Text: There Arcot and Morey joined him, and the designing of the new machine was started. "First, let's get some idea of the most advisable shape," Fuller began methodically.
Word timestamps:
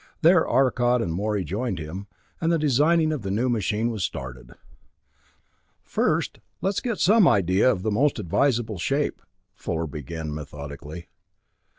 There 0.23 0.47
Arcot 0.47 0.99
and 1.03 1.13
Morey 1.13 1.43
joined 1.43 1.77
him, 1.77 2.07
and 2.41 2.51
the 2.51 2.57
designing 2.57 3.13
of 3.13 3.21
the 3.21 3.29
new 3.29 3.49
machine 3.49 3.91
was 3.91 4.03
started. 4.03 4.55
"First, 5.83 6.39
let's 6.59 6.79
get 6.81 6.99
some 6.99 7.27
idea 7.27 7.71
of 7.71 7.83
the 7.83 7.91
most 7.91 8.17
advisable 8.17 8.79
shape," 8.79 9.21
Fuller 9.53 9.85
began 9.85 10.33
methodically. 10.33 11.05